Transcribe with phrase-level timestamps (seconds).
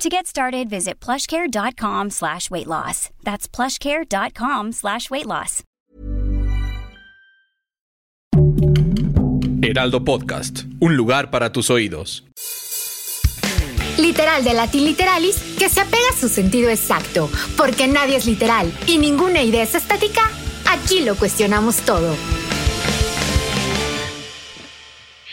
[0.00, 3.10] To get started, visit plushcare.com slash weight loss.
[3.22, 5.62] That's plushcare.com slash weight loss.
[9.62, 12.24] Heraldo Podcast, un lugar para tus oídos.
[13.98, 18.72] Literal de Latin Literalis, que se apega a su sentido exacto, porque nadie es literal
[18.86, 20.22] y ninguna idea es estática,
[20.66, 22.16] aquí lo cuestionamos todo.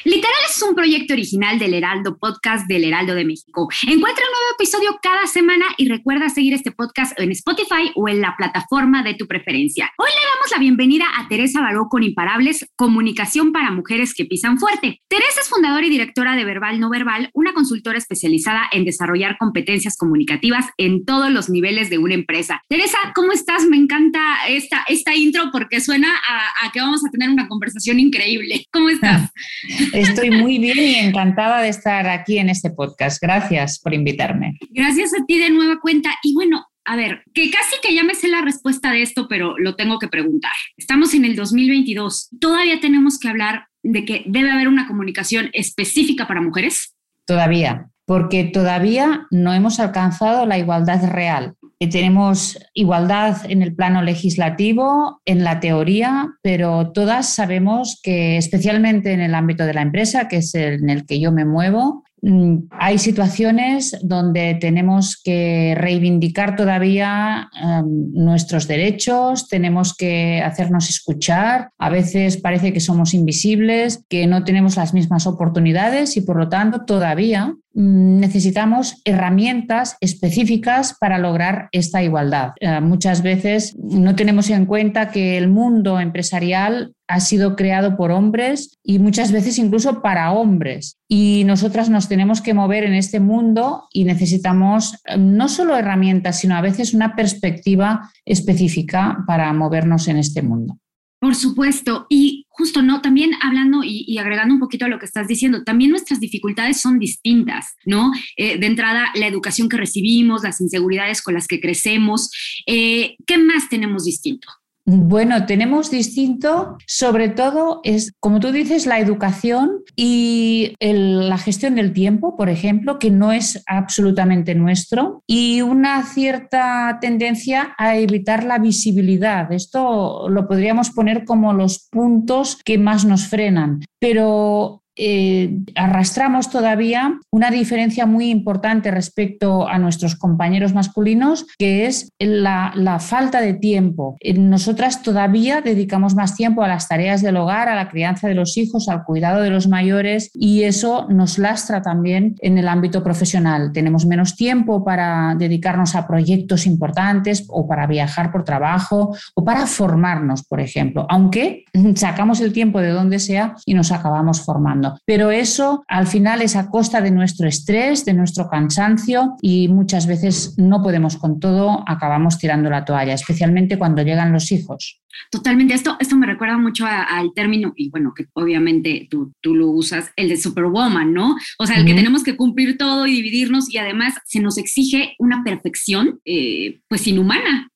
[0.07, 3.67] Literal es un proyecto original del Heraldo Podcast del Heraldo de México.
[3.81, 8.21] Encuentra un nuevo episodio cada semana y recuerda seguir este podcast en Spotify o en
[8.21, 9.91] la plataforma de tu preferencia.
[9.97, 14.57] Hoy le damos la bienvenida a Teresa Baró con Imparables, Comunicación para Mujeres que Pisan
[14.57, 15.01] Fuerte.
[15.09, 19.97] Teresa es fundadora y directora de Verbal No Verbal, una consultora especializada en desarrollar competencias
[19.97, 22.61] comunicativas en todos los niveles de una empresa.
[22.69, 23.65] Teresa, ¿cómo estás?
[23.65, 27.99] Me encanta esta, esta intro porque suena a, a que vamos a tener una conversación
[27.99, 28.65] increíble.
[28.71, 29.31] ¿Cómo estás?
[29.97, 33.19] Estoy muy bien y encantada de estar aquí en este podcast.
[33.19, 34.55] Gracias por invitarme.
[34.69, 36.11] Gracias a ti de nueva cuenta.
[36.21, 39.57] Y bueno, a ver, que casi que ya me sé la respuesta de esto, pero
[39.57, 40.51] lo tengo que preguntar.
[40.77, 42.29] Estamos en el 2022.
[42.39, 46.93] ¿Todavía tenemos que hablar de que debe haber una comunicación específica para mujeres?
[47.25, 51.55] Todavía, porque todavía no hemos alcanzado la igualdad real.
[51.77, 59.19] Tenemos igualdad en el plano legislativo, en la teoría, pero todas sabemos que especialmente en
[59.19, 62.97] el ámbito de la empresa, que es en el que yo me muevo, mm, hay
[62.97, 72.37] situaciones donde tenemos que reivindicar todavía um, nuestros derechos, tenemos que hacernos escuchar, a veces
[72.37, 77.53] parece que somos invisibles, que no tenemos las mismas oportunidades y por lo tanto todavía
[77.79, 82.53] necesitamos herramientas específicas para lograr esta igualdad.
[82.59, 88.09] Eh, muchas veces no tenemos en cuenta que el mundo empresarial ha sido creado por
[88.09, 90.97] hombres y muchas veces incluso para hombres.
[91.07, 96.39] Y nosotras nos tenemos que mover en este mundo y necesitamos eh, no solo herramientas,
[96.39, 100.79] sino a veces una perspectiva específica para movernos en este mundo.
[101.19, 102.07] Por supuesto.
[102.09, 103.01] Y justo, ¿no?
[103.01, 106.97] También hablando y, agregando un poquito a lo que estás diciendo, también nuestras dificultades son
[106.97, 108.11] distintas, ¿no?
[108.35, 112.31] Eh, de entrada, la educación que recibimos, las inseguridades con las que crecemos.
[112.65, 114.47] Eh, ¿Qué más tenemos distinto?
[114.89, 121.91] Bueno, tenemos distinto, sobre todo es, como tú dices, la educación y la gestión del
[121.91, 128.59] tiempo, por ejemplo, que no es absolutamente nuestro, y una cierta tendencia a evitar la
[128.59, 129.51] visibilidad.
[129.51, 137.19] Esto lo podríamos poner como los puntos que más nos frenan, pero eh, arrastramos todavía
[137.29, 144.17] una diferencia muy importante respecto a nuestros compañeros masculinos, que es la, falta de tiempo.
[144.19, 148.33] Eh, nosotras todavía dedicamos más tiempo a las tareas del hogar, a la crianza de
[148.33, 153.03] los hijos, al cuidado de los mayores y eso nos lastra también en el ámbito
[153.03, 153.71] profesional.
[153.71, 159.67] Tenemos menos tiempo para dedicarnos a proyectos importantes o para viajar por trabajo o para
[159.67, 161.65] formarnos, por ejemplo, aunque
[161.95, 164.86] sacamos el tiempo de donde sea y nos acabamos formando.
[165.05, 170.07] Pero eso al final es a costa de nuestro estrés, de nuestro cansancio y muchas
[170.07, 175.01] veces no podemos con todo, acabamos tirando la toalla, especialmente cuando llegan los hijos.
[175.31, 179.67] Totalmente, esto, esto me recuerda mucho al término, y bueno, que obviamente tú, tú, lo
[179.67, 181.35] usas, el de Superwoman, ¿no?
[181.57, 185.15] O sea, el que tenemos que cumplir todo y dividirnos y además se nos exige
[185.19, 187.69] una perfección, eh, pues inhumana.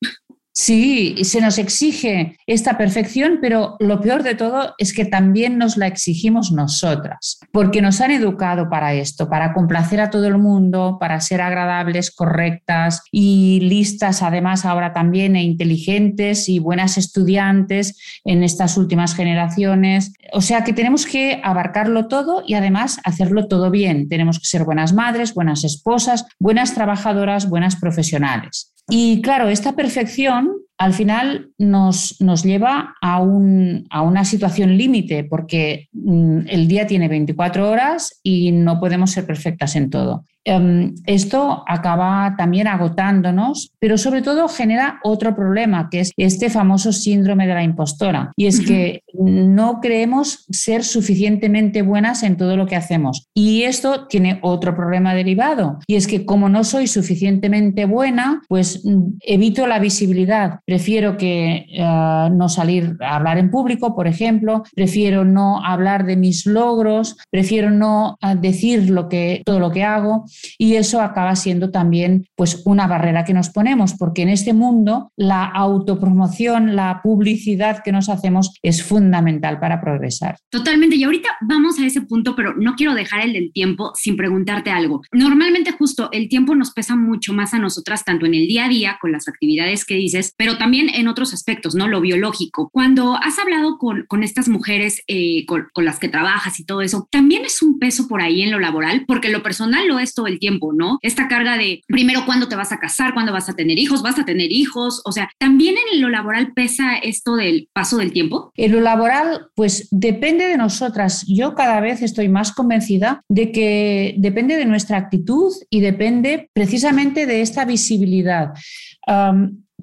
[0.54, 5.78] Sí, se nos exige esta perfección, pero lo peor de todo es que también nos
[5.78, 10.98] la exigimos nosotras, porque nos han educado para esto, para complacer a todo el mundo,
[11.00, 18.42] para ser agradables, correctas y listas, además ahora también e inteligentes y buenas estudiantes en
[18.42, 20.12] estas últimas generaciones.
[20.34, 24.06] O sea que tenemos que abarcarlo todo y además hacerlo todo bien.
[24.10, 28.71] Tenemos que ser buenas madres, buenas esposas, buenas trabajadoras, buenas profesionales.
[28.88, 35.22] Y claro, esta perfección al final nos, nos lleva a, un, a, una situación límite,
[35.24, 40.24] porque mm, el día tiene 24 horas y no podemos ser perfectas en todo.
[40.44, 46.92] Em, esto acaba también agotándonos, pero sobre todo genera otro problema, que es este famoso
[46.92, 48.32] síndrome de la impostora.
[48.36, 53.26] Y es que no creemos ser suficientemente buenas en todo lo que hacemos.
[53.34, 58.84] Y esto tiene otro problema derivado, y es que como no soy suficientemente buena, pues
[58.84, 60.60] mm, evito la visibilidad.
[60.64, 66.16] Prefiero que eh, no salir a hablar en público, por ejemplo, prefiero no hablar de
[66.16, 70.24] mis logros, prefiero no eh, decir lo que, todo lo que hago
[70.58, 75.12] y eso acaba siendo también pues una barrera que nos ponemos porque en este mundo
[75.16, 80.38] la autopromoción, la publicidad que nos hacemos es fundamental para progresar.
[80.50, 84.16] Totalmente y ahorita vamos a ese punto, pero no quiero dejar el del tiempo sin
[84.16, 85.02] preguntarte algo.
[85.12, 88.68] Normalmente justo el tiempo nos pesa mucho más a nosotras tanto en el día a
[88.68, 91.88] día con las actividades que dices, pero también en otros aspectos, ¿no?
[91.88, 92.68] Lo biológico.
[92.72, 96.82] Cuando has hablado con, con estas mujeres eh, con, con las que trabajas y todo
[96.82, 100.14] eso, también es un peso por ahí en lo laboral, porque lo personal lo es
[100.14, 100.98] todo el tiempo, ¿no?
[101.02, 104.18] Esta carga de primero cuándo te vas a casar, cuándo vas a tener hijos, vas
[104.18, 108.52] a tener hijos, o sea, también en lo laboral pesa esto del paso del tiempo.
[108.56, 111.24] En lo laboral, pues depende de nosotras.
[111.26, 117.26] Yo cada vez estoy más convencida de que depende de nuestra actitud y depende precisamente
[117.26, 118.52] de esta visibilidad.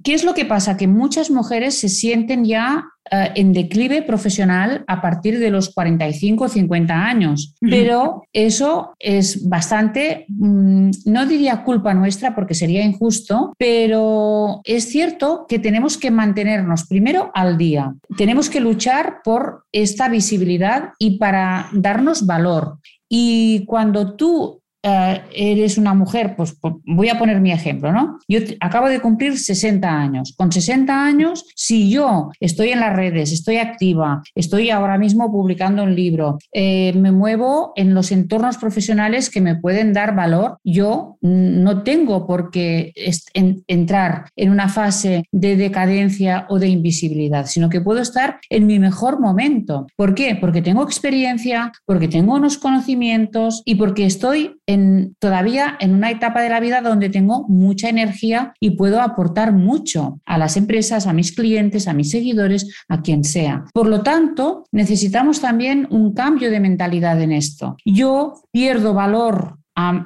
[0.04, 0.78] ¿Qué es lo que pasa?
[0.78, 6.44] Que muchas mujeres se sienten ya eh, en declive profesional a partir de los 45
[6.44, 13.54] o 50 años, pero eso es bastante, mm, no diría culpa nuestra porque sería injusto,
[13.57, 20.07] pero es cierto que tenemos que mantenernos primero al día, tenemos que luchar por esta
[20.07, 22.78] visibilidad y para darnos valor.
[23.12, 28.20] Y cuando tú eh, eres una mujer, pues, pues voy a poner mi ejemplo, ¿no?
[28.30, 30.34] Yo acabo de cumplir 60 años.
[30.38, 35.84] Con 60 años, si yo estoy en las redes, estoy activa, estoy ahora mismo publicando
[35.84, 41.18] un libro, eh, me muevo en los entornos profesionales que me pueden dar valor, yo
[41.22, 42.94] no tengo por qué
[43.68, 48.80] entrar en una fase de decadencia o de invisibilidad, sino que puedo estar en mi
[48.80, 49.88] mejor momento.
[49.98, 50.38] ¿Por qué?
[50.40, 54.56] Porque tengo experiencia, porque tengo unos conocimientos y porque estoy
[55.19, 60.19] todavía en una etapa de la vida donde tengo mucha energía y puedo aportar mucho
[60.25, 63.66] a las empresas, a mis clientes, a mis seguidores, a quien sea.
[63.74, 67.77] Por lo tanto, necesitamos también un cambio de mentalidad en esto.
[67.86, 69.58] Yo pierdo valor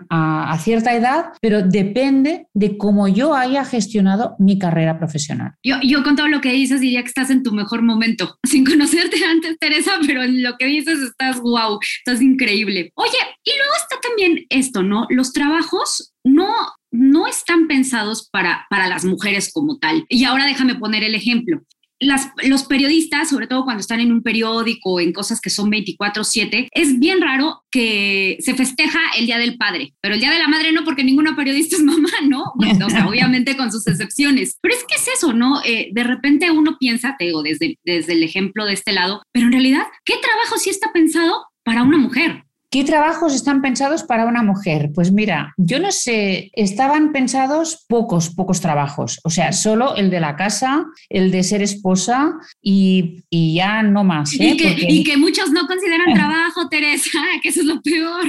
[0.10, 5.54] a, cierta edad, pero depende de cómo yo haya gestionado mi carrera profesional.
[5.64, 8.66] Yo, yo con todo lo que dices diría que estás en tu mejor momento, sin
[8.66, 12.92] conocerte antes, Teresa, pero en lo que dices estás wow, estás increíble.
[12.96, 15.06] Oye, y luego está también esto, ¿no?
[15.10, 16.48] Los trabajos no
[16.94, 20.06] no están pensados para, para las mujeres como tal.
[20.10, 21.64] Y ahora déjame poner el ejemplo
[22.00, 27.00] los periodistas, sobre todo cuando están en un periódico, en cosas que son 24/7, es
[27.00, 30.72] bien raro que se festeja el Día del Padre, pero el Día de la Madre
[30.72, 32.44] no, porque ninguna periodista es mamá, ¿no?
[32.44, 34.58] o sea, obviamente con sus excepciones.
[34.62, 35.62] Pero es que es eso, ¿no?
[35.64, 39.48] Eh, de repente uno piensa, te digo, desde, desde el ejemplo de este lado, pero
[39.48, 42.44] en realidad, ¿qué trabajo sí está pensado para una mujer?
[42.74, 44.90] ¿Qué trabajos están pensados para una mujer?
[44.96, 50.20] Pues mira, yo no sé, estaban pensados pocos, pocos trabajos, o sea, solo el de
[50.20, 52.34] la casa, el de ser esposa
[52.64, 54.34] y, ya no más.
[54.40, 54.58] ¿eh?
[54.58, 58.26] Y, que, muchos no consideran trabajo, Teresa, que eso es lo peor.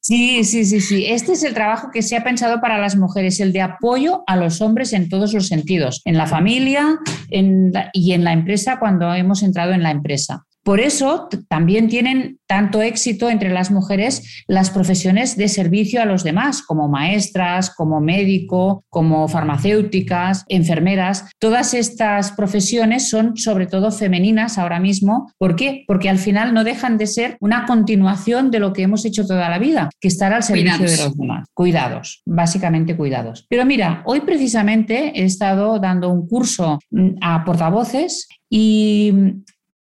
[0.00, 1.04] Sí, sí, sí, sí.
[1.04, 4.36] Este es el trabajo que se ha pensado para las mujeres, el de apoyo a
[4.36, 7.00] los hombres en todos los sentidos, en la familia
[7.30, 10.44] y en la empresa cuando hemos entrado en la empresa.
[10.68, 16.24] Por eso también tienen tanto éxito entre las mujeres las profesiones de servicio a los
[16.24, 21.24] demás, como maestras, como médico, como farmacéuticas, enfermeras.
[21.38, 25.32] Todas estas profesiones son sobre todo femeninas ahora mismo.
[25.38, 25.84] ¿Por qué?
[25.86, 29.48] Porque al final no dejan de ser una continuación de lo que hemos hecho toda
[29.48, 31.48] la vida, que estar al servicio de los demás.
[31.54, 33.46] Cuidados, básicamente cuidados.
[33.48, 39.14] Pero mira, hoy precisamente he estado dando un curso mm, a portavoces y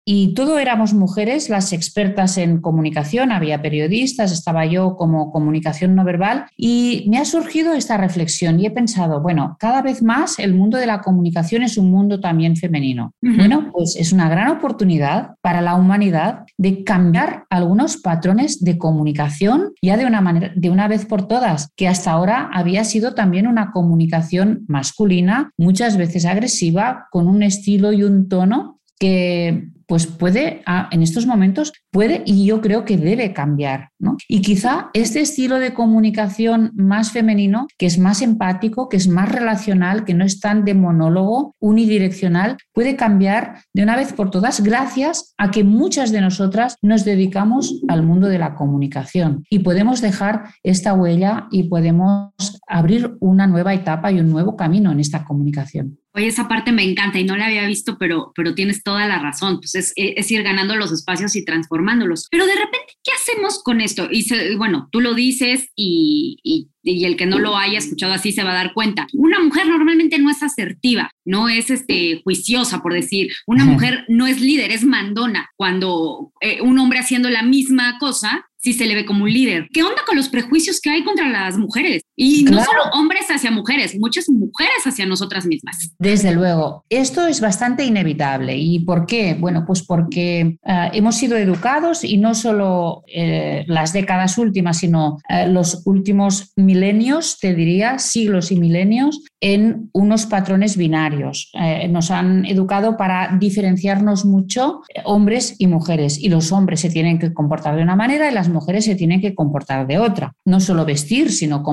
[0.05, 6.03] y todo éramos mujeres, las expertas en comunicación, había periodistas, estaba yo como comunicación no
[6.03, 10.53] verbal y me ha surgido esta reflexión y he pensado, bueno, cada vez más el
[10.53, 13.13] mundo de la comunicación es un mundo también femenino.
[13.21, 19.73] Bueno, pues es una gran oportunidad para la humanidad de cambiar algunos patrones de comunicación
[19.81, 23.47] ya de una manera de una vez por todas, que hasta ahora había sido también
[23.47, 30.61] una comunicación masculina, muchas veces agresiva, con un estilo y un tono que pues puede,
[30.65, 33.89] ah, en estos momentos, puede y yo creo que debe cambiar.
[33.99, 34.17] ¿no?
[34.27, 39.31] Y quizá este estilo de comunicación más femenino, que es más empático, que es más
[39.31, 44.63] relacional, que no es tan de monólogo unidireccional, puede cambiar de una vez por todas
[44.63, 50.01] gracias a que muchas de nosotras nos dedicamos al mundo de la comunicación y podemos
[50.01, 52.31] dejar esta huella y podemos
[52.67, 55.99] abrir una nueva etapa y un nuevo camino en esta comunicación.
[56.15, 59.19] Oye, esa parte me encanta y no la había visto, pero, pero tienes toda la
[59.19, 59.57] razón.
[59.59, 62.27] Pues es, es ir ganando los espacios y transformándolos.
[62.29, 64.07] Pero de repente, ¿qué hacemos con esto?
[64.11, 68.31] Y bueno, tú lo dices y, y, y, el que no lo haya escuchado así
[68.31, 69.07] se va a dar cuenta.
[69.13, 73.31] Una mujer normalmente no es asertiva, no es este, juiciosa, por decir.
[73.47, 75.49] Una mujer no es líder, es mandona.
[75.55, 79.67] Cuando eh, un hombre haciendo la misma cosa si se le ve como un líder.
[79.73, 82.03] ¿Qué onda con los prejuicios que hay contra las mujeres?
[82.15, 85.93] Y no solo hombres hacia mujeres, muchas mujeres hacia nosotras mismas.
[85.97, 88.55] Desde luego, esto es bastante inevitable.
[88.55, 89.33] ¿Y por qué?
[89.33, 95.17] Bueno, pues porque uh, hemos sido educados y no solo eh, las décadas últimas, sino
[95.29, 101.51] uh, los últimos milenios, te diría, siglos y milenios, en unos patrones binarios.
[101.53, 106.19] Eh, nos han educado para diferenciarnos mucho hombres y mujeres.
[106.19, 109.19] Y los hombres se tienen que comportar de una manera y las mujeres se tienen
[109.19, 110.33] que comportar de otra.
[110.45, 111.63] No solo vestir, sino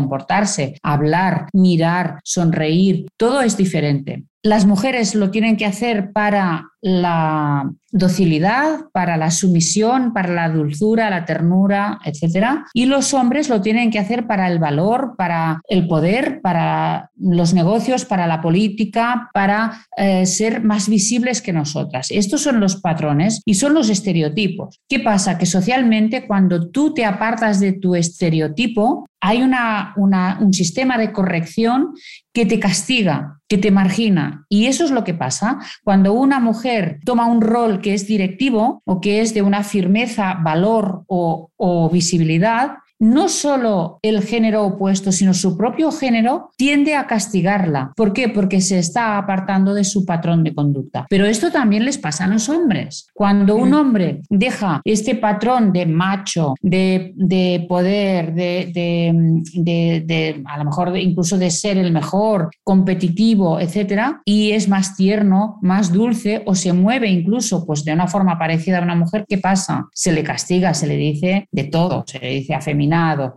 [0.82, 4.25] hablar, mirar, sonreír, todo es diferente.
[4.42, 11.11] Las mujeres lo tienen que hacer para la docilidad, para la sumisión, para la dulzura,
[11.11, 12.61] la ternura, etc.
[12.73, 17.52] Y los hombres lo tienen que hacer para el valor, para el poder, para los
[17.52, 22.09] negocios, para la política, para eh, ser más visibles que nosotras.
[22.11, 24.80] Estos son los patrones y son los estereotipos.
[24.88, 25.37] ¿Qué pasa?
[25.37, 31.92] Que socialmente cuando tú te apartas de tu estereotipo, hay una, un sistema de corrección
[32.32, 34.46] que te castiga, que te margina.
[34.49, 38.82] Y eso es lo que pasa cuando una mujer toma un rol que es directivo
[38.84, 45.35] o que es de una firmeza, valor o, visibilidad, no solo el género opuesto, sino
[45.35, 47.92] su propio género, tiende a castigarla.
[47.97, 48.28] ¿Por qué?
[48.28, 51.07] Porque se está apartando de su patrón de conducta.
[51.09, 53.09] Pero esto también les pasa a los hombres.
[53.14, 59.14] Cuando un hombre deja este patrón de macho, de, poder, de,
[60.45, 65.92] a lo mejor incluso de ser el mejor, competitivo, etcétera, y es más tierno, más
[65.92, 69.87] dulce o se mueve incluso pues de una forma parecida a una mujer, ¿qué pasa?
[69.95, 72.54] Se le castiga, se le dice de todo, se le dice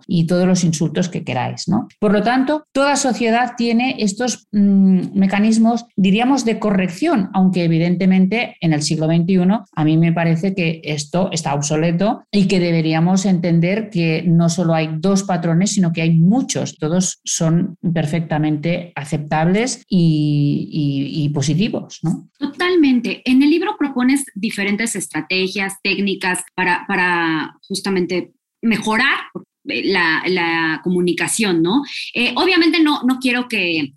[0.07, 1.67] y todos los insultos que queráis.
[1.67, 1.87] ¿no?
[1.99, 8.73] Por lo tanto, toda sociedad tiene estos mm, mecanismos, diríamos, de corrección, aunque evidentemente en
[8.73, 9.43] el siglo XXI
[9.75, 14.73] a mí me parece que esto está obsoleto y que deberíamos entender que no solo
[14.73, 16.77] hay dos patrones, sino que hay muchos.
[16.77, 21.99] Todos son perfectamente aceptables y, positivos.
[22.03, 22.29] ¿no?
[22.37, 23.21] Totalmente.
[23.25, 28.33] En el libro propones diferentes estrategias, técnicas para, para justamente
[28.63, 29.19] mejorar
[29.67, 31.83] eh, la, comunicación, ¿no?
[32.13, 33.93] Eh, obviamente no, no quiero que,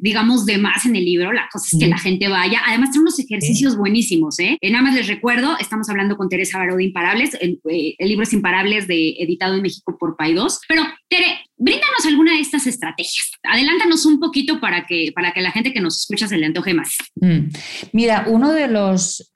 [0.00, 3.02] digamos de más en el libro, la cosa es que la gente vaya, además son
[3.02, 4.56] unos ejercicios buenísimos, ¿eh?
[4.62, 7.58] Nada más les recuerdo, estamos hablando con Teresa Baró de Imparables, el,
[7.98, 12.66] libro es Imparables, de, editado en México por Paidós, pero Tere, bríndanos alguna de estas
[12.68, 16.46] estrategias, adelántanos un poquito para que, para que la gente que nos escucha se le
[16.46, 16.96] antoje más.
[17.16, 17.48] Mm.
[17.92, 19.32] Mira, uno de los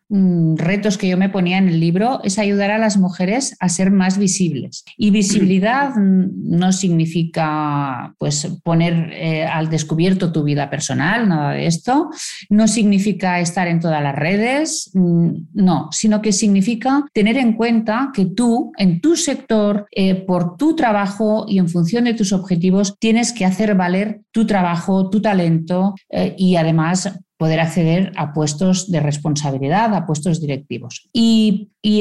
[0.57, 3.91] retos que yo me ponía en el libro es ayudar a las mujeres a ser
[3.91, 4.85] más visibles.
[4.97, 12.11] Y visibilidad no significa pues poner eh, al descubierto tu vida personal, nada de esto.
[12.51, 18.11] No significa estar en todas las redes, mm, no, sino que significa tener en cuenta
[18.13, 22.99] que tú, en tu sector, eh, por tu trabajo y en función de tus objetivos,
[22.99, 28.89] tienes que hacer valer tu trabajo, tu talento eh, y además poder acceder a puestos
[28.89, 31.11] de responsabilidad, a puestos directivos.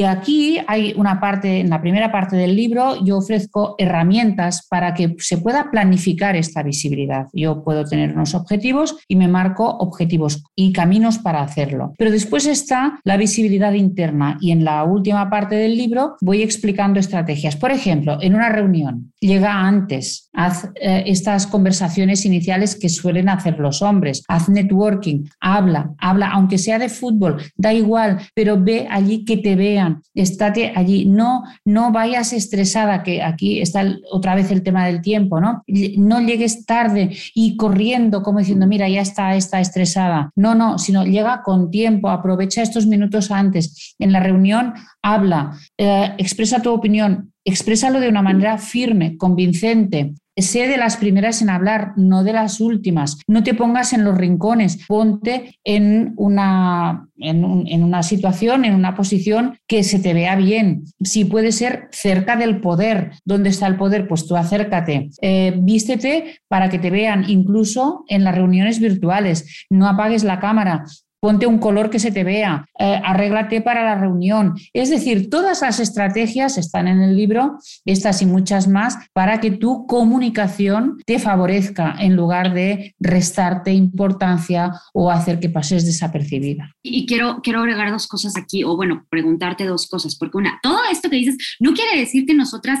[0.06, 5.16] Aquí hay una parte, en la primera parte del libro, yo ofrezco herramientas para que
[5.18, 7.26] se pueda planificar esta visibilidad.
[7.32, 11.94] Yo puedo tener unos objetivos y me marco objetivos y caminos para hacerlo.
[11.98, 17.00] Pero después está la visibilidad interna y en la última parte del libro voy explicando
[17.00, 17.56] estrategias.
[17.56, 23.58] Por ejemplo, en una reunión, llega antes, haz eh, estas conversaciones iniciales que suelen hacer
[23.58, 29.24] los hombres, haz networking, habla, habla, aunque sea de fútbol, da igual, pero ve allí
[29.24, 34.62] que te vean, estate allí, no, no vayas estresada, que aquí está otra vez el
[34.62, 35.62] tema del tiempo, ¿no?
[35.96, 40.30] No llegues tarde y corriendo como diciendo, mira, ya está, está estresada.
[40.36, 43.94] No, no, sino llega con tiempo, aprovecha estos minutos antes.
[43.98, 50.68] En la reunión, habla, eh, expresa tu opinión, exprésalo de una manera firme, convincente, sé
[50.68, 53.18] de las primeras en hablar, no de las últimas.
[53.26, 59.58] No te pongas en los rincones, ponte en una, en, una situación, en una posición
[59.66, 60.84] que se te vea bien.
[61.02, 64.08] Si puede ser cerca del poder, ¿dónde está el poder?
[64.08, 65.10] Pues tú acércate.
[65.20, 69.66] Eh, vístete para que te vean, incluso en las reuniones virtuales.
[69.70, 70.84] No apagues la cámara
[71.22, 74.54] ponte un color que se te vea, eh, arréglate para la reunión.
[74.72, 79.52] Es decir, todas las estrategias están en el libro, estas y muchas más, para que
[79.52, 86.74] tu comunicación te favorezca en lugar de restarte importancia o hacer que pases desapercibida.
[86.82, 90.80] Y quiero, quiero agregar dos cosas aquí, o bueno, preguntarte dos cosas, porque una, todo
[90.90, 92.80] esto que dices no quiere decir que nosotras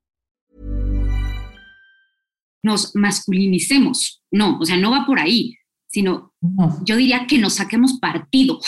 [2.63, 4.21] Nos masculinicemos.
[4.31, 6.79] No, o sea, no va por ahí, sino no.
[6.85, 8.59] yo diría que nos saquemos partido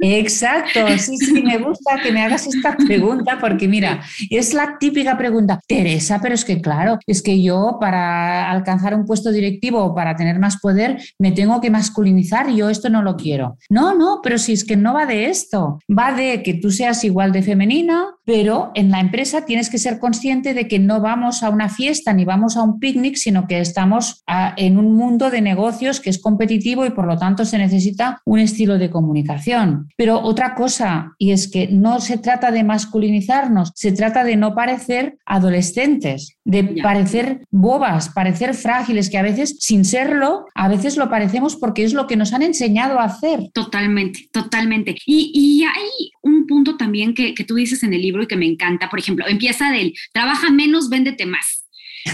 [0.00, 5.16] Exacto, sí, sí, me gusta que me hagas esta pregunta porque mira, es la típica
[5.16, 9.94] pregunta, Teresa, pero es que claro, es que yo para alcanzar un puesto directivo o
[9.94, 13.56] para tener más poder me tengo que masculinizar y yo esto no lo quiero.
[13.70, 17.04] No, no, pero si es que no va de esto, va de que tú seas
[17.04, 21.42] igual de femenina, pero en la empresa tienes que ser consciente de que no vamos
[21.42, 24.22] a una fiesta ni vamos a un picnic, sino que estamos
[24.56, 28.38] en un mundo de negocios que es competitivo y por lo tanto se necesita un
[28.38, 29.88] estilo de comunicación.
[29.96, 34.54] Pero otra cosa, y es que no se trata de masculinizarnos, se trata de no
[34.54, 41.08] parecer adolescentes, de parecer bobas, parecer frágiles, que a veces, sin serlo, a veces lo
[41.08, 43.50] parecemos porque es lo que nos han enseñado a hacer.
[43.52, 44.94] Totalmente, totalmente.
[45.06, 48.46] Y, hay un punto también que, que tú dices en el libro y que me
[48.46, 51.66] encanta, por ejemplo, empieza del trabaja menos, véndete más.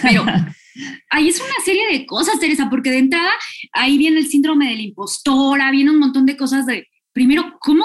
[0.02, 0.24] Pero
[1.10, 3.30] Ahí es una serie de cosas, Teresa, porque de entrada
[3.72, 7.84] ahí viene el síndrome de la impostora, viene un montón de cosas de, primero, ¿cómo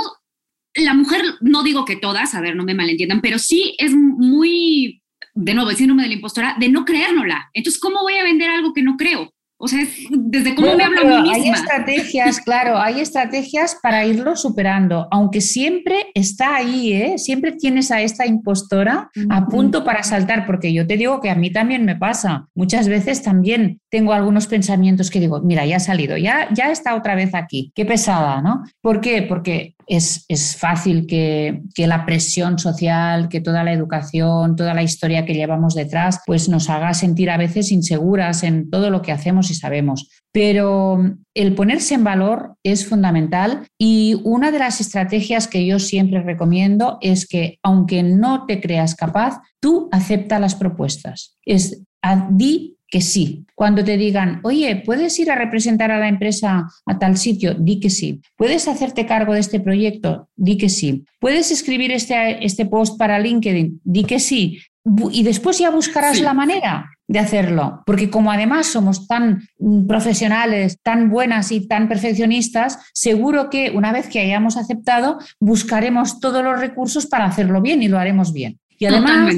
[0.76, 5.02] la mujer, no digo que todas, a ver, no me malentiendan, pero sí es muy,
[5.36, 7.50] de nuevo, el síndrome de la impostora, de no creérnosla.
[7.54, 9.30] Entonces, ¿cómo voy a vender algo que no creo?
[9.58, 11.44] O sea, desde cómo me hablo a mí misma.
[11.44, 17.18] Hay estrategias, claro, hay estrategias para irlo superando, aunque siempre está ahí, ¿eh?
[17.18, 21.36] Siempre tienes a esta impostora a punto para saltar, porque yo te digo que a
[21.36, 22.48] mí también me pasa.
[22.54, 26.94] Muchas veces también tengo algunos pensamientos que digo, mira, ya ha salido, ya, ya está
[26.94, 27.72] otra vez aquí.
[27.74, 28.64] Qué pesada, ¿no?
[28.82, 29.22] ¿Por qué?
[29.22, 35.26] Porque es, fácil que, que, la presión social, que toda la educación, toda la historia
[35.26, 39.52] que llevamos detrás, pues nos haga sentir a veces inseguras en todo lo que hacemos
[39.52, 40.10] y sabemos.
[40.32, 41.00] Pero
[41.34, 46.98] el ponerse en valor es fundamental y una de las estrategias que yo siempre recomiendo
[47.02, 51.38] es que aunque no te creas capaz, tú acepta las propuestas.
[51.46, 51.82] Es
[52.30, 53.46] di que sí.
[53.56, 57.54] Cuando te digan, oye, ¿puedes ir a representar a la empresa a tal sitio?
[57.56, 58.22] Di que sí.
[58.36, 60.30] ¿Puedes hacerte cargo de este proyecto?
[60.36, 61.06] Di que sí.
[61.20, 63.82] ¿Puedes escribir este, este post para LinkedIn?
[63.84, 64.60] Di que sí.
[65.12, 70.80] Y después ya buscarás la manera de hacerlo, porque como además somos tan mm, profesionales,
[70.82, 76.60] tan buenas y tan perfeccionistas, seguro que una vez que hayamos aceptado, buscaremos todos los
[76.60, 78.60] recursos para hacerlo bien y lo haremos bien.
[78.78, 79.36] Y además,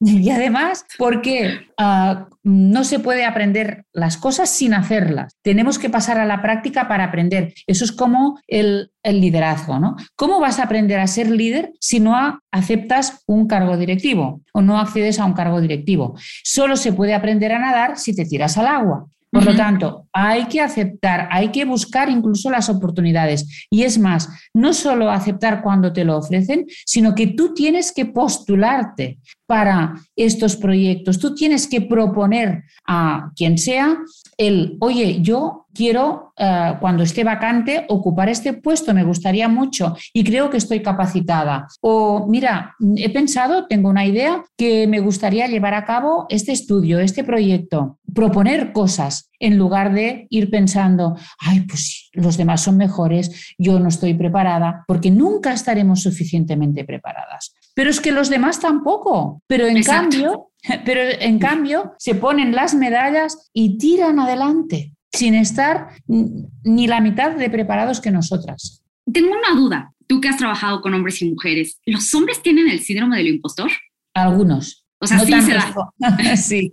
[0.00, 5.36] y además porque ah, no se puede aprender las cosas sin hacerlas.
[5.42, 7.54] Tenemos que pasar a la práctica para aprender.
[7.66, 9.78] Eso es como el, el liderazgo.
[9.78, 9.96] ¿no?
[10.16, 14.78] ¿Cómo vas a aprender a ser líder si no aceptas un cargo directivo o no
[14.78, 16.16] accedes a un cargo directivo?
[16.42, 19.06] Solo se puede aprender a nadar si te tiras al agua.
[19.32, 23.66] Por lo tanto, hay que aceptar, hay que buscar incluso las oportunidades.
[23.70, 28.04] Y es más, no solo aceptar cuando te lo ofrecen, sino que tú tienes que
[28.04, 31.18] postularte para estos proyectos.
[31.18, 33.96] Tú tienes que proponer a quien sea
[34.36, 40.24] el, oye, yo quiero, eh, cuando esté vacante, ocupar este puesto, me gustaría mucho y
[40.24, 41.66] creo que estoy capacitada.
[41.80, 47.00] O, mira, he pensado, tengo una idea que me gustaría llevar a cabo este estudio,
[47.00, 53.54] este proyecto, proponer cosas en lugar de ir pensando, ay, pues los demás son mejores,
[53.58, 57.54] yo no estoy preparada, porque nunca estaremos suficientemente preparadas.
[57.74, 59.42] Pero es que los demás tampoco.
[59.46, 60.51] Pero en cambio,
[60.84, 67.36] pero en cambio se ponen las medallas y tiran adelante sin estar ni la mitad
[67.36, 68.82] de preparados que nosotras.
[69.12, 69.92] Tengo una duda.
[70.06, 73.70] Tú que has trabajado con hombres y mujeres, ¿los hombres tienen el síndrome del impostor?
[74.14, 74.82] Algunos.
[75.02, 75.74] O sea, sí se da.
[76.36, 76.72] sí.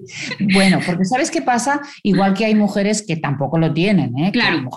[0.53, 1.81] Bueno, porque ¿sabes qué pasa?
[2.03, 4.31] Igual que hay mujeres que tampoco lo tienen, ¿eh?
[4.31, 4.69] Claro.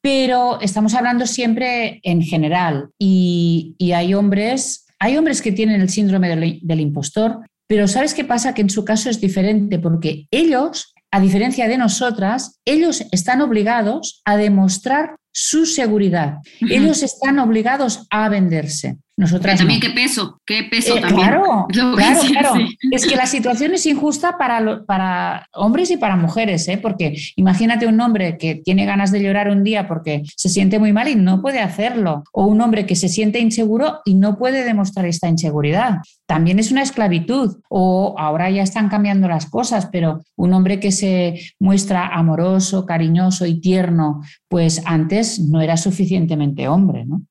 [0.00, 6.28] pero estamos hablando siempre en general y, hay hombres, hay hombres que tienen el síndrome
[6.28, 7.40] del, del impostor,
[7.72, 8.52] pero ¿sabes qué pasa?
[8.52, 14.20] Que en su caso es diferente porque ellos a diferencia de nosotras, ellos están obligados
[14.26, 16.36] a demostrar su seguridad.
[16.60, 18.98] Ellos están obligados a venderse.
[19.22, 21.28] Nosotras también qué peso, qué peso eh, también.
[21.28, 22.54] Claro, claro, claro.
[22.90, 26.76] Es que la situación es injusta para, para hombres y para mujeres, ¿eh?
[26.76, 30.92] porque imagínate un hombre que tiene ganas de llorar un día porque se siente muy
[30.92, 34.64] mal y no puede hacerlo, o un hombre que se siente inseguro y no puede
[34.64, 35.98] demostrar esta inseguridad.
[36.26, 40.90] También es una esclavitud, o ahora ya están cambiando las cosas, pero un hombre que
[40.90, 47.22] se muestra amoroso, cariñoso y tierno, pues antes no era suficientemente hombre, ¿no?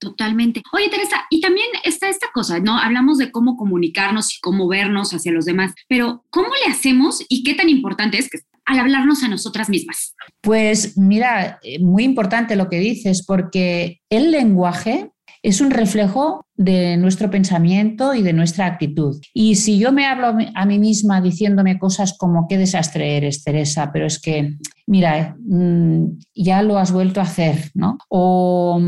[0.00, 0.62] Totalmente.
[0.72, 2.78] Oye, Teresa, y también está esta cosa, ¿no?
[2.78, 7.44] Hablamos de cómo comunicarnos y cómo vernos hacia los demás, pero ¿cómo le hacemos y
[7.44, 8.30] qué tan importante es
[8.64, 10.14] al hablarnos a nosotras mismas?
[10.40, 15.10] Pues mira, eh, muy importante lo que dices, porque el lenguaje
[15.42, 19.18] es un reflejo de nuestro pensamiento y de nuestra actitud.
[19.32, 23.90] Y si yo me hablo a mí misma diciéndome cosas como qué desastre eres, Teresa,
[23.92, 27.96] pero es que, mira, mm, ya lo has vuelto a hacer, ¿no?
[28.08, 28.78] O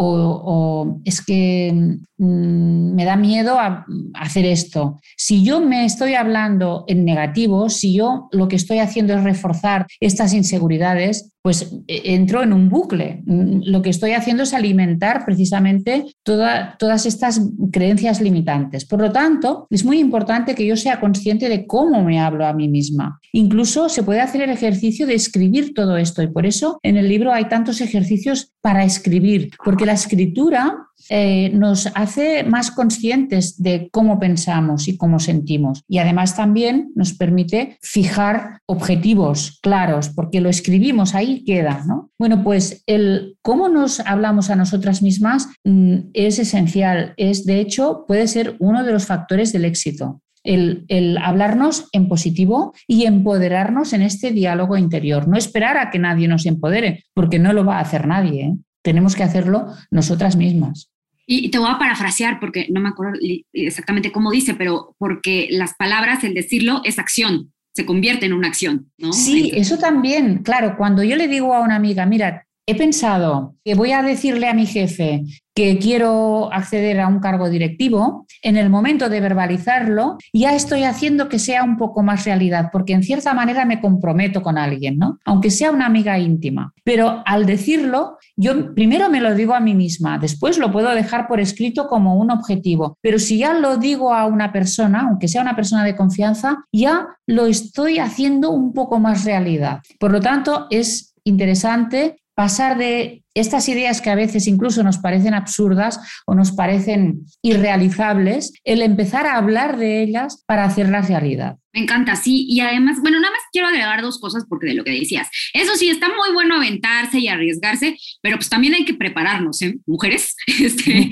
[0.00, 3.84] o, es que mm, me da miedo a,
[4.14, 5.00] hacer esto.
[5.16, 9.86] Si yo me estoy hablando en negativo, si yo lo que estoy haciendo es reforzar
[10.00, 13.22] estas inseguridades, pues e, entro en un bucle.
[13.24, 17.40] Mm, lo que estoy haciendo es alimentar precisamente todas estas
[17.72, 18.84] creencias limitantes.
[18.84, 22.52] Por lo tanto, es muy importante que yo sea consciente de cómo me hablo a
[22.52, 23.18] mí misma.
[23.32, 27.08] Incluso se puede hacer el ejercicio de escribir todo esto y por eso en el
[27.08, 30.76] libro hay tantos ejercicios para escribir, porque la escritura
[31.10, 35.82] eh, nos hace más conscientes de cómo pensamos y cómo sentimos.
[35.88, 41.84] Y además también nos permite fijar objetivos claros, porque lo escribimos, ahí queda.
[41.86, 42.10] ¿no?
[42.18, 47.14] Bueno, pues el cómo nos hablamos a nosotras mismas mm, es esencial.
[47.16, 50.22] Es, de hecho, puede ser uno de los factores del éxito.
[50.44, 55.28] El, hablarnos en positivo y empoderarnos en este diálogo interior.
[55.28, 58.44] No esperar a que nadie nos empodere, porque no lo va a hacer nadie.
[58.44, 58.56] ¿eh?
[58.82, 60.90] tenemos que hacerlo nosotras mismas.
[61.26, 63.18] Y te voy a parafrasear porque no me acuerdo
[63.52, 68.48] exactamente cómo dice, pero porque las palabras, el decirlo, es acción, se convierte en una
[68.48, 69.12] acción, ¿no?
[69.12, 70.38] Sí, eso también.
[70.38, 74.46] Claro, cuando yo le digo a una amiga, mira, he pensado que voy a decirle
[74.46, 75.22] a mi jefe
[75.54, 81.30] que quiero acceder a un cargo directivo, en el momento de verbalizarlo, ya estoy haciendo
[81.30, 85.18] que sea un poco más realidad, porque en cierta manera me comprometo con alguien, ¿no?
[85.24, 86.74] Aunque sea una amiga íntima.
[86.84, 91.26] Pero al decirlo, yo primero me lo digo a mí misma, después lo puedo dejar
[91.26, 95.40] por escrito como un objetivo, pero si ya lo digo a una persona, aunque sea
[95.40, 99.80] una persona de confianza, ya lo estoy haciendo un poco más realidad.
[99.98, 105.34] Por lo tanto, es interesante pasar de estas ideas que a veces incluso nos parecen
[105.34, 111.56] absurdas o nos parecen irrealizables, el empezar a hablar de ellas para hacerlas realidad.
[111.72, 112.46] Me encanta, sí.
[112.48, 115.28] Y además, bueno, nada más quiero agregar dos cosas porque de lo que decías.
[115.52, 119.76] Eso sí, está muy bueno aventarse y arriesgarse, pero pues también hay que prepararnos, ¿eh?
[119.84, 120.36] Mujeres.
[120.60, 121.10] Este,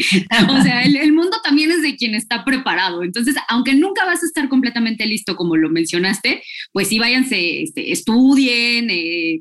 [0.49, 3.03] o sea, el, mundo también es de quien está preparado.
[3.03, 7.91] Entonces, aunque nunca vas a estar completamente listo, como lo mencionaste, pues sí, váyanse, este,
[7.91, 9.41] estudien, eh,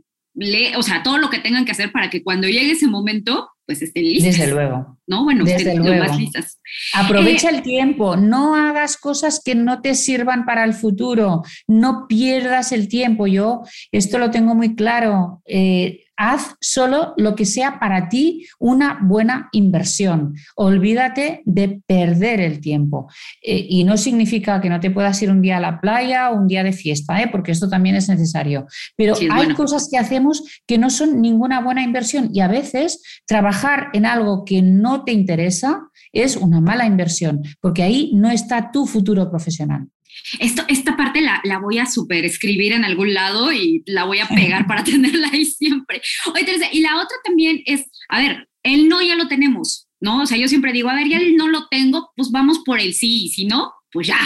[0.78, 3.82] o sea, todo lo que tengan que hacer para que cuando llegue ese momento, pues
[3.82, 4.38] estén listas.
[4.38, 4.98] Desde luego.
[5.08, 5.24] ¿No?
[5.24, 6.04] Bueno, Desde luego.
[6.04, 6.60] más listas.
[6.93, 12.08] Aprovecha eh, el tiempo, no hagas cosas que no te sirvan para el futuro, no
[12.08, 13.28] pierdas el tiempo.
[13.28, 15.41] Yo esto lo tengo muy claro.
[15.45, 20.36] Eh, haz solo lo que sea para ti una buena inversión.
[20.56, 23.10] Olvídate de perder el tiempo.
[23.41, 26.38] Eh, y no significa que no te puedas ir un día a la playa o
[26.38, 27.30] un día de fiesta, ¿eh?
[27.32, 28.67] porque esto también es necesario.
[28.95, 33.89] Pero hay cosas que hacemos que no son ninguna buena inversión y a veces trabajar
[33.93, 38.86] en algo que no te interesa es una mala inversión, porque ahí no está tu
[38.86, 39.88] futuro profesional.
[40.39, 44.19] Esto, esta parte la, la voy a super escribir en algún lado y la voy
[44.19, 46.01] a pegar para tenerla ahí siempre.
[46.34, 50.21] Oye, Teresa, y la otra también es, a ver, el no ya lo tenemos, ¿no?
[50.21, 52.80] O sea, yo siempre digo, a ver, ya el no lo tengo, pues vamos por
[52.80, 54.17] el sí, y si no, pues ya.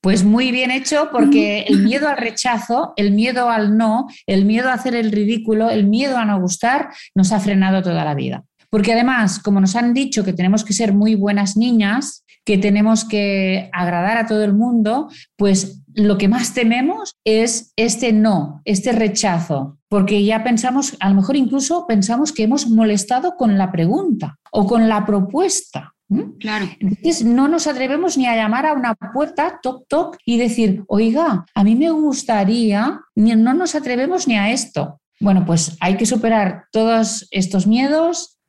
[0.00, 4.70] Pues muy bien hecho porque el miedo al rechazo, el miedo al no, el miedo
[4.70, 8.44] a hacer el ridículo, el miedo a no gustar, nos ha frenado toda la vida.
[8.70, 13.04] Porque además, como nos han dicho que tenemos que ser muy buenas niñas, que tenemos
[13.04, 18.92] que agradar a todo el mundo, pues lo que más tememos es este no, este
[18.92, 24.38] rechazo, porque ya pensamos, a lo mejor incluso pensamos que hemos molestado con la pregunta
[24.52, 25.92] o con la propuesta.
[26.40, 26.66] Claro.
[26.80, 31.44] Entonces no nos atrevemos ni a llamar a una puerta, toc, toc, y decir, oiga,
[31.54, 35.00] a mí me gustaría, no nos atrevemos ni a esto.
[35.20, 38.39] Bueno, pues hay que superar todos estos miedos,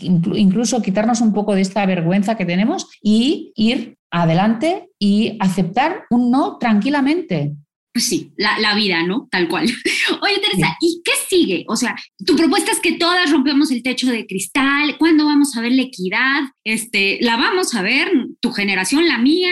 [0.00, 6.30] incluso quitarnos un poco de esta vergüenza que tenemos y ir adelante y aceptar un
[6.30, 7.54] no tranquilamente.
[7.92, 9.26] Pues sí, la, vida, ¿no?
[9.28, 9.64] Tal cual.
[10.22, 11.64] Oye, Teresa, ¿y qué sigue?
[11.66, 14.96] O sea, tu propuesta es que todas rompemos el techo de cristal.
[14.98, 16.42] ¿Cuándo vamos a ver la equidad?
[16.62, 18.08] Este, ¿La vamos a ver?
[18.40, 19.50] ¿Tu generación, la mía?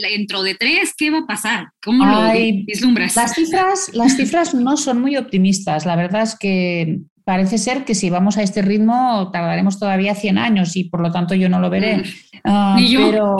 [0.00, 0.94] ¿Dentro de tres?
[0.96, 1.66] ¿Qué va a pasar?
[1.84, 2.32] ¿Cómo lo
[2.64, 3.14] vislumbras?
[3.14, 5.84] Las cifras, las cifras no son muy optimistas.
[5.84, 10.38] La verdad es que parece ser que si vamos a este ritmo tardaremos todavía 100
[10.38, 11.98] años y por lo tanto yo no lo veré.
[11.98, 12.02] Mm.
[12.44, 13.36] Ah, pero,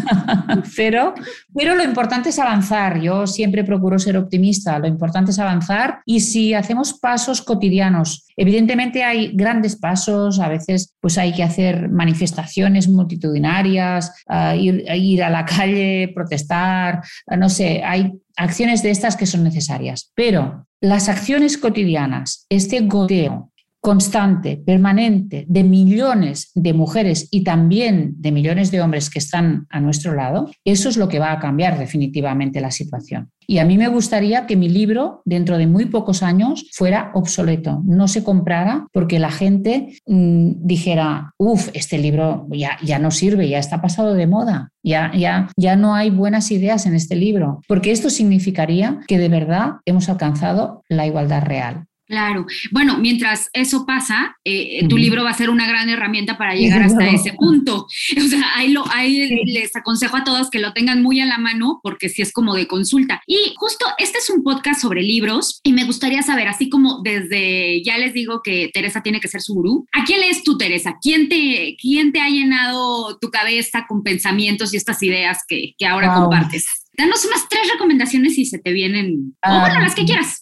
[0.76, 1.14] pero,
[1.54, 3.00] pero, lo importante es avanzar.
[3.00, 4.78] Yo siempre procuro ser optimista.
[4.78, 10.94] Lo importante es avanzar y si hacemos pasos cotidianos, evidentemente hay grandes pasos, a veces
[11.00, 17.48] pues hay que hacer manifestaciones multitudinarias, ah, ir, ir, a la calle, protestar, ah, no
[17.48, 20.10] sé, hay acciones de estas que son necesarias.
[20.14, 23.51] Pero las acciones cotidianas, este goteo
[23.82, 29.80] constante, permanente, de millones de mujeres y también de millones de hombres que están a
[29.80, 33.30] nuestro lado, eso es lo que va a cambiar definitivamente la situación.
[33.48, 37.82] Y a mí me gustaría que mi libro, dentro de muy pocos años, fuera obsoleto,
[37.84, 43.48] no se comprara porque la gente mm, dijera, uff, este libro ya, ya no sirve,
[43.48, 47.60] ya está pasado de moda, ya, ya, ya no hay buenas ideas en este libro,
[47.66, 51.86] porque esto significaría que de verdad hemos alcanzado la igualdad real.
[52.06, 52.46] Claro.
[52.70, 56.82] Bueno, mientras eso pasa, eh, tu libro va a ser una gran herramienta para llegar
[56.82, 57.86] hasta ese punto.
[58.22, 61.38] O sea, ahí, lo, ahí les aconsejo a todos que lo tengan muy a la
[61.38, 63.22] mano porque sí es como de consulta.
[63.26, 67.82] Y justo este es un podcast sobre libros y me gustaría saber, así como desde,
[67.84, 70.96] ya les digo que Teresa tiene que ser su gurú, ¿a quién lees tú, Teresa?
[71.00, 75.86] ¿Quién te, quién te ha llenado tu cabeza con pensamientos y estas ideas que, que
[75.86, 76.66] ahora compartes?
[76.96, 80.41] Danos unas tres recomendaciones si se te vienen, o bueno, las que quieras.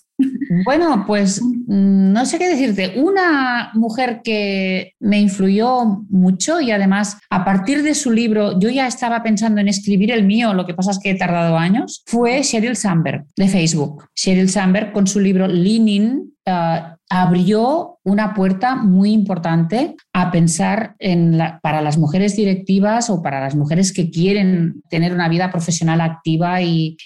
[0.64, 2.94] Bueno, pues mm, no sé qué decirte.
[2.96, 8.86] Una mujer que me influyó mucho y además a partir de su libro yo ya
[8.86, 12.42] estaba pensando en escribir el mío, lo que pasa es que he tardado años, fue
[12.42, 14.04] Sheryl Sandberg de Facebook.
[14.14, 21.38] Sheryl Sandberg con su libro Leaning uh, abrió una puerta muy importante a pensar en
[21.62, 26.62] para las mujeres directivas o para las mujeres que quieren tener una vida profesional activa
[26.62, 26.96] y,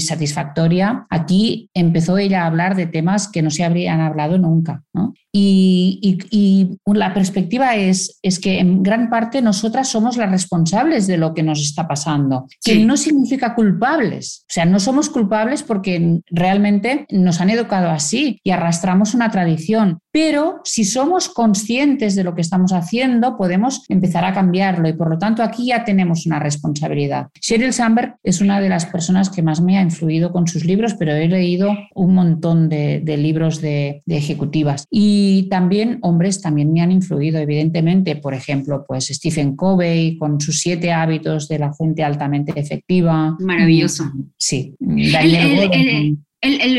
[0.00, 1.06] satisfactoria.
[1.10, 4.84] Aquí empezó ella a hablar de temas que no se habrían hablado nunca.
[5.40, 11.32] Y, la perspectiva es, es que en gran parte nosotras somos las responsables de lo
[11.32, 14.44] que nos está pasando, que no significa culpables.
[14.48, 20.00] O sea, no somos culpables porque realmente nos han educado así y arrastramos una tradición.
[20.10, 25.10] Pero si somos conscientes de lo que estamos haciendo, podemos empezar a cambiarlo y por
[25.10, 27.28] lo tanto aquí ya tenemos una responsabilidad.
[27.40, 30.94] Sheryl Sandberg es una de las personas que más me ha influido con sus libros,
[30.94, 34.86] pero he leído un montón de, libros de, ejecutivas.
[34.90, 40.60] Y también hombres también me han influido, evidentemente, por ejemplo, pues Stephen Covey con sus
[40.60, 43.36] siete hábitos de la gente altamente efectiva.
[43.40, 44.04] Maravilloso.
[44.36, 44.74] Sí.
[44.78, 46.18] Daniel el,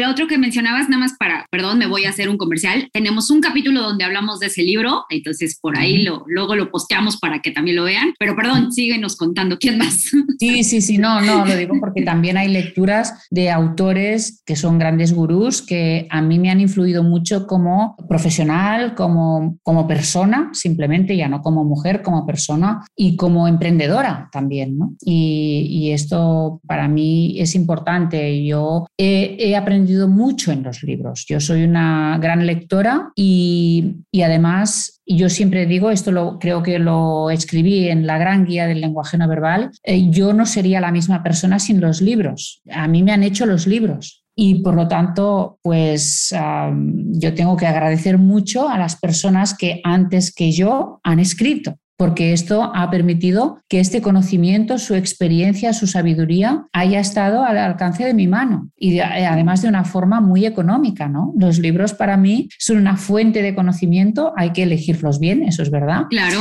[0.09, 2.89] otro que mencionabas, nada más para, perdón, me voy a hacer un comercial.
[2.93, 7.17] Tenemos un capítulo donde hablamos de ese libro, entonces por ahí lo, luego lo posteamos
[7.17, 8.13] para que también lo vean.
[8.17, 9.57] Pero perdón, síguenos contando.
[9.57, 10.11] ¿Quién más?
[10.39, 14.79] Sí, sí, sí, no, no, lo digo porque también hay lecturas de autores que son
[14.79, 21.17] grandes gurús que a mí me han influido mucho como profesional, como, como persona, simplemente,
[21.17, 24.95] ya no como mujer, como persona y como emprendedora también, ¿no?
[25.01, 28.45] Y, y esto para mí es importante.
[28.45, 31.25] Yo he he aprendido mucho en los libros.
[31.27, 36.77] Yo soy una gran lectora y, y además yo siempre digo, esto lo, creo que
[36.77, 40.91] lo escribí en la gran guía del lenguaje no verbal, eh, yo no sería la
[40.91, 42.61] misma persona sin los libros.
[42.69, 44.23] A mí me han hecho los libros.
[44.35, 46.33] Y por lo tanto, pues
[47.11, 52.31] yo tengo que agradecer mucho a las personas que antes que yo han escrito porque
[52.31, 58.13] esto ha permitido que este conocimiento, su experiencia, su sabiduría haya estado al alcance de
[58.13, 61.09] mi mano y además de una forma muy económica.
[61.09, 61.33] ¿no?
[61.37, 65.71] Los libros para mí son una fuente de conocimiento, hay que elegirlos bien, eso es
[65.71, 66.03] verdad.
[66.09, 66.37] Claro.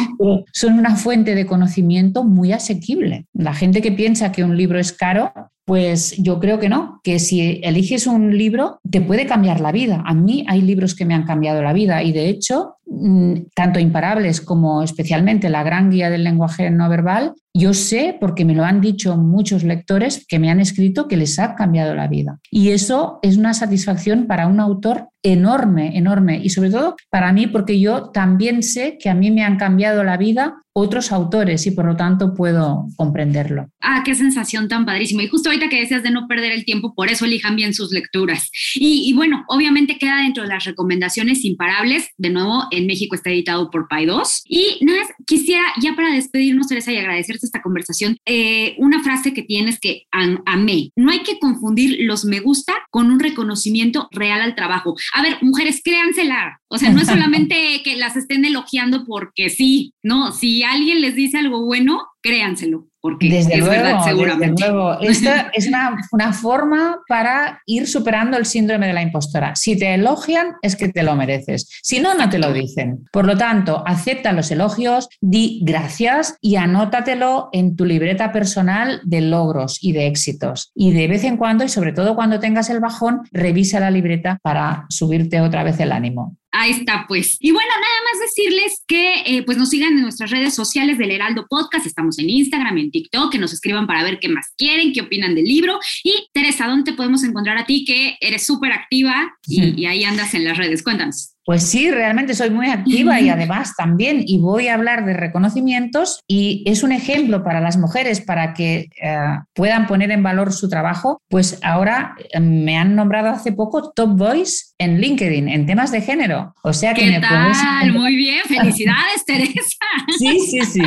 [0.52, 3.26] son una fuente de conocimiento muy asequible.
[3.32, 5.32] La gente que piensa que un libro es caro
[5.68, 10.02] pues yo creo que no, que si eliges un libro te puede cambiar la vida.
[10.06, 13.78] A mí hay libros que me han cambiado la vida y de hecho, mm, tanto
[13.78, 18.64] imparables como especialmente la gran guía del lenguaje no verbal, yo sé, porque me lo
[18.64, 22.38] han dicho muchos lectores que me han escrito, que les ha cambiado la vida.
[22.50, 26.40] Y eso es una satisfacción para un autor enorme, enorme.
[26.42, 30.04] Y sobre todo para mí, porque yo también sé que a mí me han cambiado
[30.04, 33.68] la vida otros autores y por lo tanto puedo comprenderlo.
[33.80, 35.24] Ah, qué sensación tan padrísima.
[35.24, 37.90] Y justo ahorita que decías de no perder el tiempo, por eso elijan bien sus
[37.90, 38.48] lecturas.
[38.76, 42.10] Y, bueno, obviamente queda dentro de las recomendaciones imparables.
[42.16, 44.42] De nuevo, en México está editado por Pai 2.
[44.46, 49.42] Y nada, quisiera ya para despedirnos, Teresa, y agradecerte esta conversación, eh, una frase que
[49.42, 50.90] tienes que amé.
[50.96, 54.94] No hay que confundir los me gusta con un reconocimiento real al trabajo.
[55.14, 56.60] A ver, mujeres, créansela.
[56.68, 61.14] O sea, no es solamente que las estén elogiando porque sí, no, si alguien les
[61.14, 64.62] dice algo bueno, créanselo porque desde es luego, verdad, seguramente.
[64.62, 65.00] Desde luego.
[65.00, 69.54] Esta es una, una, forma para ir superando el síndrome de la impostora.
[69.54, 71.68] Si te elogian, es que te lo mereces.
[71.82, 73.04] Si no, no te lo dicen.
[73.12, 79.20] Por lo tanto, acepta los elogios, di gracias y anótatelo en tu libreta personal de
[79.20, 80.72] logros y de éxitos.
[80.74, 84.38] Y de vez en cuando, y sobre todo cuando tengas el bajón, revisa la libreta
[84.42, 86.36] para subirte otra vez el ánimo.
[86.60, 87.36] Ahí está, pues.
[87.38, 91.12] Y bueno, nada más decirles que eh, pues nos sigan en nuestras redes sociales del
[91.12, 91.86] Heraldo Podcast.
[91.86, 95.36] Estamos en Instagram, en TikTok, que nos escriban para ver qué más quieren, qué opinan
[95.36, 95.78] del libro.
[96.02, 100.02] Y Teresa, ¿dónde te podemos encontrar a ti que eres súper activa y, y ahí
[100.02, 100.82] andas en las redes?
[100.82, 101.37] Cuéntanos.
[101.48, 106.20] Pues sí, realmente soy muy activa y además también, y voy a hablar de reconocimientos,
[106.28, 109.16] y es un ejemplo para las mujeres para que eh,
[109.54, 114.18] puedan poner en valor su trabajo, pues ahora eh, me han nombrado hace poco Top
[114.18, 116.54] Voice en LinkedIn, en temas de género.
[116.62, 117.94] O sea que ¿Qué tal?
[117.94, 119.86] Muy bien, felicidades, Teresa.
[120.18, 120.82] Sí, sí, sí.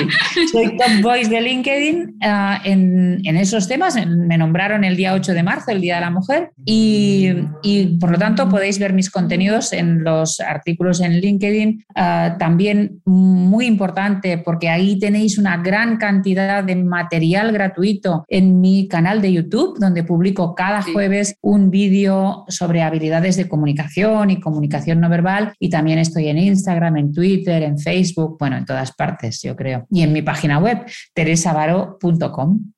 [0.51, 3.95] Soy Top Voice de LinkedIn eh, en, en, esos temas.
[4.05, 7.29] Me nombraron el día 8 de marzo, el Día de la Mujer, y,
[7.63, 11.85] y por lo tanto podéis ver mis contenidos en los artículos en LinkedIn.
[11.95, 18.87] Ah, también muy importante porque ahí tenéis una gran cantidad de material gratuito en mi
[18.87, 24.99] canal de YouTube, donde publico cada jueves un vídeo sobre habilidades de comunicación y comunicación
[24.99, 25.53] no verbal.
[25.59, 29.85] Y también estoy en Instagram, en Twitter, en Facebook, bueno, en todas partes, yo creo.
[29.89, 32.71] Y en mi página web, teresavaro.com.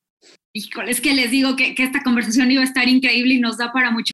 [0.56, 3.58] Híjole, es que les digo que, que esta conversación iba a estar increíble y nos
[3.58, 4.14] da para mucho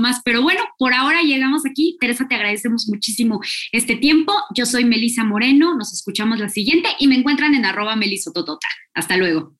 [0.00, 0.20] Más.
[0.24, 1.96] Pero bueno, por ahora llegamos aquí.
[2.00, 3.40] Teresa, te agradecemos muchísimo
[3.72, 4.32] este tiempo.
[4.54, 8.68] Yo soy Melisa Moreno, nos escuchamos la siguiente y me encuentran en arroba melisototota.
[8.94, 9.57] Hasta luego.